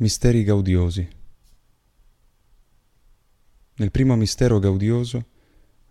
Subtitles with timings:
[0.00, 1.08] Misteri gaudiosi.
[3.78, 5.26] Nel primo mistero gaudioso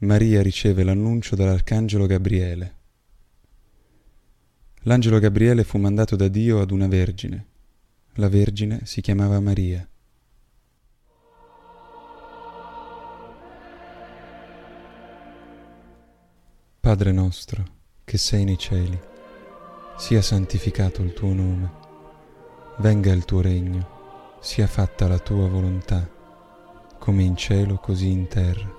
[0.00, 2.74] Maria riceve l'annuncio dall'Arcangelo Gabriele.
[4.82, 7.46] L'angelo Gabriele fu mandato da Dio ad una vergine.
[8.16, 9.88] La vergine si chiamava Maria.
[16.78, 17.64] Padre nostro,
[18.04, 19.00] che sei nei cieli,
[19.96, 21.72] sia santificato il tuo nome,
[22.80, 23.93] venga il tuo regno
[24.44, 26.06] sia fatta la tua volontà,
[26.98, 28.70] come in cielo così in terra.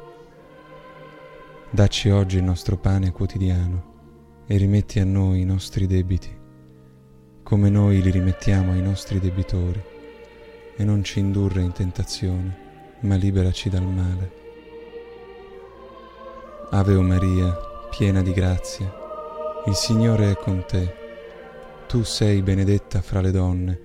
[1.72, 6.30] Dacci oggi il nostro pane quotidiano e rimetti a noi i nostri debiti,
[7.42, 9.82] come noi li rimettiamo ai nostri debitori,
[10.78, 12.58] e non ci indurre in tentazione,
[13.00, 14.32] ma liberaci dal male.
[16.70, 17.58] Ave o Maria,
[17.90, 18.94] piena di grazia,
[19.66, 20.94] il Signore è con te.
[21.88, 23.85] Tu sei benedetta fra le donne,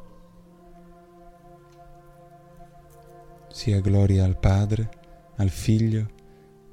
[3.51, 4.89] Sia gloria al Padre,
[5.37, 6.09] al Figlio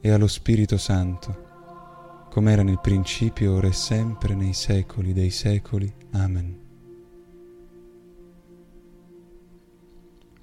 [0.01, 1.47] e allo Spirito Santo
[2.39, 5.93] come era nel principio, ora e sempre, nei secoli dei secoli.
[6.13, 6.67] Amen.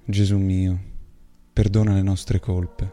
[0.04, 0.80] Gesù mio,
[1.54, 2.92] perdona le nostre colpe,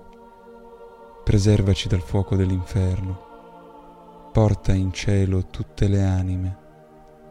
[1.24, 6.56] preservaci dal fuoco dell'inferno, porta in cielo tutte le anime,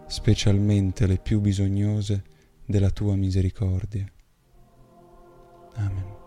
[0.08, 2.24] specialmente le più bisognose
[2.66, 4.06] della tua misericordia.
[5.78, 6.21] Amen.